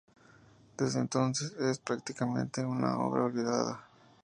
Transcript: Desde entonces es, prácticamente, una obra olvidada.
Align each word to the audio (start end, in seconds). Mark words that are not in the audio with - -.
Desde 0.79 0.99
entonces 0.99 1.51
es, 1.59 1.77
prácticamente, 1.77 2.65
una 2.65 2.97
obra 2.97 3.25
olvidada. 3.25 3.87